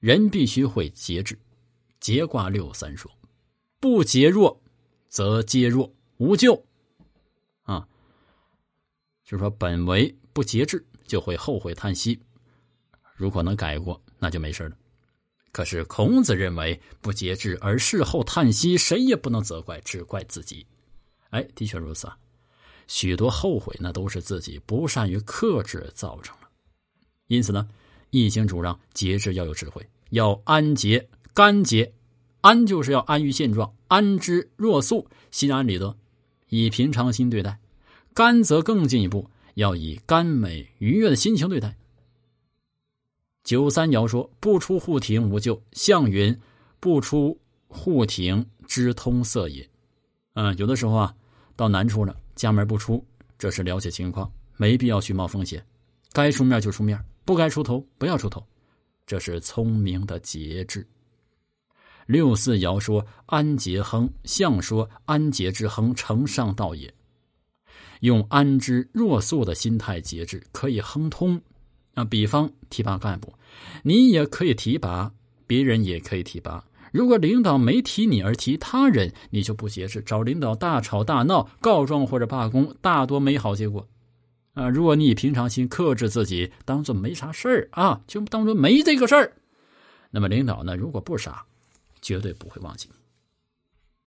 [0.00, 1.38] 人必须会节制。
[2.00, 3.10] 节卦六三说
[3.78, 4.60] ：“不节弱，
[5.08, 6.60] 则皆弱，无咎。”
[7.62, 7.86] 啊，
[9.22, 12.18] 就是说本为不节制，就会后悔叹息。
[13.14, 14.76] 如果能改过，那就没事了。
[15.52, 20.66] 可是孔子认为，不节制而事后叹息，谁也不能责怪，只怪自己。
[21.28, 22.16] 哎，的确如此啊。
[22.86, 26.48] 许多后悔那都是自己不善于克制造成的。
[27.26, 27.68] 因此呢，
[28.10, 31.92] 《易经》主张节制要有智慧，要安节、甘节。
[32.42, 35.94] 安就是要安于现状，安之若素，心安理得，
[36.48, 37.52] 以平常心对待；
[38.14, 41.76] 甘则更进一步，要以甘美愉悦的心情对待。
[43.44, 46.34] 九三爻说：“不出户庭无咎。”象云
[46.80, 47.38] ：“不出
[47.68, 49.68] 户庭，知通塞也。”
[50.32, 51.14] 嗯，有的时候啊，
[51.56, 53.04] 到难处了，家门不出，
[53.38, 55.62] 这是了解情况，没必要去冒风险，
[56.12, 58.44] 该出面就出面，不该出头不要出头，
[59.06, 60.86] 这是聪明的节制。
[62.06, 66.92] 六四爻说：“安节亨。”象说：“安节之亨，承上道也。”
[68.00, 71.40] 用安之若素的心态节制，可以亨通。
[71.94, 73.32] 啊，比方提拔干部，
[73.82, 75.12] 你也可以提拔，
[75.46, 76.64] 别人也可以提拔。
[76.92, 83.86] 如果领导没提你而提他人，你就不节制，找领导大吵大闹、告状或者罢工，大多没好结果。
[84.54, 89.32] 啊，如果你以平常心克制自己，当做没啥事儿啊，就当做没这个事儿，
[90.10, 91.44] 那么领导呢，如果不傻。
[92.02, 92.88] 绝对不会忘记。